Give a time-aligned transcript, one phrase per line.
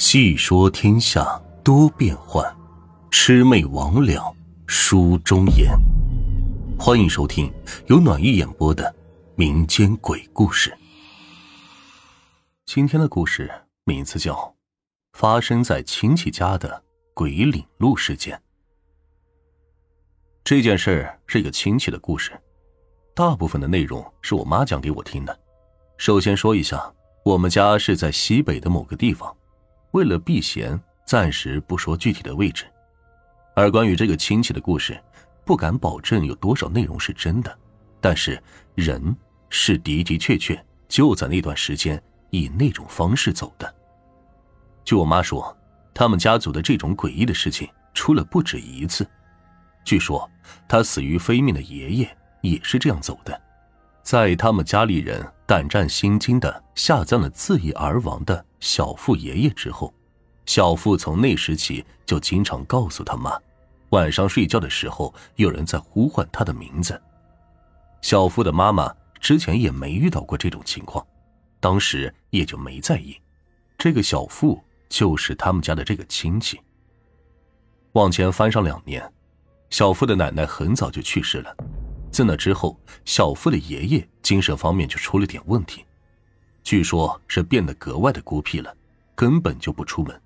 [0.00, 2.42] 细说天下多变幻，
[3.10, 4.34] 魑魅魍魉
[4.66, 5.78] 书中言。
[6.78, 7.52] 欢迎收听
[7.86, 8.96] 由暖玉演播的
[9.34, 10.74] 民间鬼故事。
[12.64, 13.52] 今天的故事
[13.84, 14.34] 名字叫
[15.12, 16.82] 《发生在亲戚家的
[17.12, 18.34] 鬼领路事件》。
[20.42, 22.32] 这件事是一个亲戚的故事，
[23.14, 25.40] 大部分的内容是我妈讲给我听的。
[25.98, 26.90] 首先说一下，
[27.22, 29.36] 我们家是在西北的某个地方。
[29.92, 32.64] 为了避嫌，暂时不说具体的位置。
[33.54, 35.00] 而关于这个亲戚的故事，
[35.44, 37.58] 不敢保证有多少内容是真的，
[38.00, 38.40] 但是
[38.74, 39.14] 人
[39.48, 42.00] 是的的确确就在那段时间
[42.30, 43.74] 以那种方式走的。
[44.84, 45.56] 据我妈说，
[45.92, 49.06] 他们家族的这种诡异的事情出了不止一次。
[49.84, 50.30] 据说，
[50.68, 53.38] 他死于非命的爷爷也是这样走的，
[54.02, 58.44] 在他们家里人胆战心惊的下葬了自缢而亡的。
[58.60, 59.92] 小富爷爷之后，
[60.46, 63.36] 小富从那时起就经常告诉他妈，
[63.90, 67.00] 晚上睡觉的时候有人在呼唤他的名字。
[68.02, 71.04] 小富的妈妈之前也没遇到过这种情况，
[71.58, 73.16] 当时也就没在意。
[73.78, 76.60] 这个小富就是他们家的这个亲戚。
[77.92, 79.10] 往前翻上两年，
[79.70, 81.56] 小富的奶奶很早就去世了，
[82.12, 85.84] 自那之后，小富的爷爷精神方面就出了点问题。
[86.70, 88.72] 据说，是变得格外的孤僻了，
[89.16, 90.22] 根本就不出门，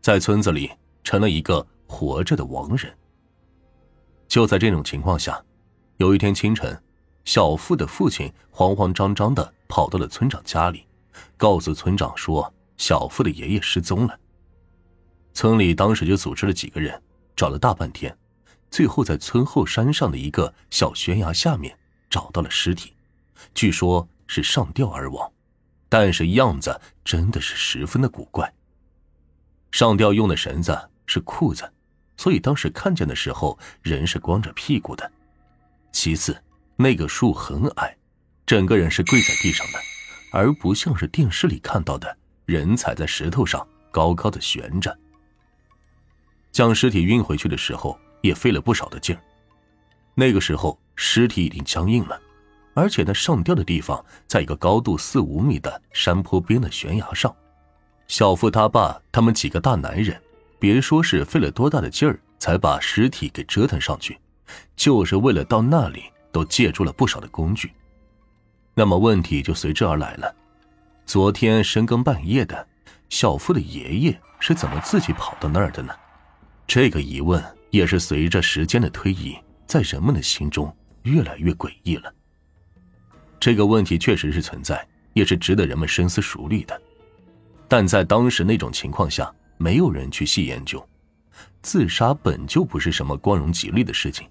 [0.00, 0.68] 在村子里
[1.04, 2.92] 成了一个活着的亡人。
[4.26, 5.40] 就在这种情况下，
[5.98, 6.76] 有一天清晨，
[7.24, 10.84] 小富的父亲慌慌张张的跑到了村长家里，
[11.36, 14.18] 告诉村长说小富的爷爷失踪了。
[15.32, 17.00] 村里当时就组织了几个人，
[17.36, 18.18] 找了大半天，
[18.68, 21.78] 最后在村后山上的一个小悬崖下面
[22.10, 22.96] 找到了尸体，
[23.54, 25.32] 据说是上吊而亡。
[25.92, 28.50] 但是样子真的是十分的古怪。
[29.70, 31.70] 上吊用的绳子是裤子，
[32.16, 35.12] 所以当时看见的时候人是光着屁股的。
[35.92, 36.42] 其次，
[36.76, 37.94] 那个树很矮，
[38.46, 39.78] 整个人是跪在地上的，
[40.32, 42.16] 而不像是电视里看到的
[42.46, 44.98] 人踩在石头上高高的悬着。
[46.52, 49.20] 将尸体运回去的时候也费了不少的劲儿，
[50.14, 52.18] 那个时候尸体已经僵硬了。
[52.74, 57.34] 而且那上吊的地方在一个高度四五米的山坡边的悬崖上，
[58.08, 60.20] 小富他爸他们几个大男人，
[60.58, 64.18] 别说是费了多大的劲儿才把尸体给折腾上去，
[64.74, 67.72] 就是为了到那里都借助了不少的工具。
[68.74, 70.34] 那么问题就随之而来了：
[71.04, 72.66] 昨天深更半夜的，
[73.10, 75.92] 小富的爷爷是怎么自己跑到那儿的呢？
[76.66, 82.10] 这个疑问也是随着时间的推移，在人们的心中越来越诡异了。
[83.42, 86.80] 这个问题确实是存在，也是值得人们深思熟虑的，
[87.66, 90.80] 但在当时那种情况下，没有人去细研究。
[91.60, 94.28] 自杀本就不是什么光荣吉利的事情，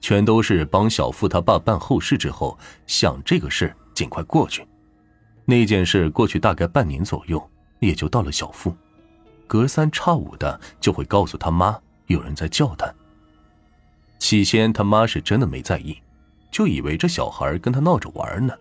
[0.00, 2.56] 全都是帮小富他爸办后事之后，
[2.86, 4.64] 想这个事尽快过去。
[5.44, 8.72] 那件事过去大概半年左右，也就到了小富，
[9.48, 12.94] 隔三差五的就会告诉他妈有人在叫他。
[14.20, 15.98] 起先他妈是真的没在意。
[16.50, 18.54] 就以为这小孩跟他闹着玩呢，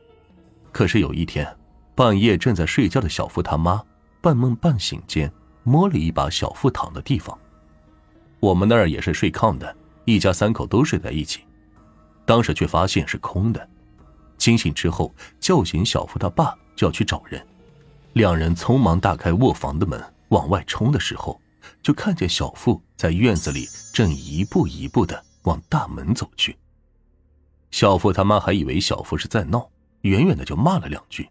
[0.72, 1.48] 可是有一天，
[1.94, 3.82] 半夜正在睡觉的小富他妈
[4.22, 5.32] 半梦半醒间
[5.64, 7.38] 摸了一把小富躺的地方。
[8.40, 11.42] 我们那儿也是睡炕的，一家三口都睡在一起，
[12.26, 13.70] 当时却发现是空的。
[14.38, 17.42] 惊醒之后，叫醒小富他爸就要去找人，
[18.14, 21.40] 两人匆忙打开卧房的门往外冲的时候，
[21.82, 26.56] 就看见小富在院子里正一步一步的往大门走去。
[27.72, 29.70] 小富他妈还以为小富是在闹，
[30.02, 31.30] 远远的就骂了两句，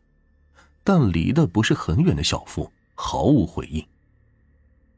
[0.83, 3.85] 但离得不是很远的小富毫无回应。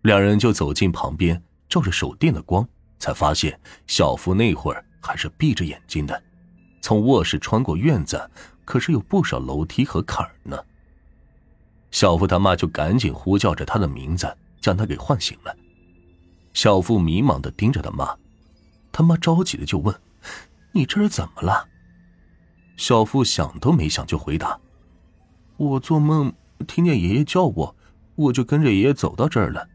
[0.02, 2.66] 两人就走进旁边，照着手电的光，
[2.98, 6.22] 才发现小富那会儿还是闭着眼睛的。
[6.80, 8.30] 从卧室穿过院子，
[8.64, 10.56] 可是有不少楼梯和坎儿呢。
[11.90, 15.56] 小富他妈就赶紧呼叫着他的名字，将他给唤醒了。
[16.54, 18.16] 小富迷茫的盯着他妈，
[18.92, 19.94] 他妈着急的就问。
[20.76, 21.68] 你这是怎么了？
[22.76, 24.60] 小富想都没想就回答
[25.56, 26.30] ：“我做梦
[26.66, 27.74] 听见爷爷叫我，
[28.14, 29.66] 我就跟着爷爷走到这儿了。”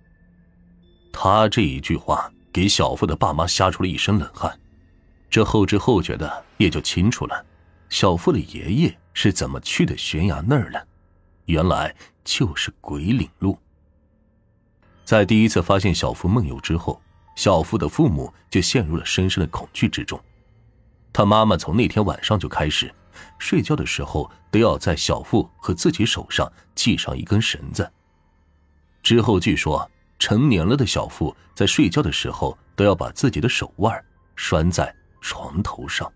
[1.11, 4.59] 他这一句话给小富的爸妈吓出了一身冷汗，
[5.29, 7.45] 这后知后觉的也就清楚了，
[7.89, 10.87] 小富的爷爷是怎么去的悬崖那儿了。
[11.45, 11.93] 原来
[12.23, 13.57] 就是鬼领路。
[15.03, 17.01] 在第一次发现小富梦游之后，
[17.35, 20.21] 小富的父母就陷入了深深的恐惧之中。
[21.21, 22.91] 他妈妈从那天晚上就开始，
[23.37, 27.87] 睡觉的时候都要在小腹和自己手上系上一根绳子。
[29.03, 29.87] 之后据说
[30.17, 34.03] 成年了的小腹在睡觉的时候都要把自己的手腕
[34.35, 34.91] 拴在
[35.21, 36.11] 床头上。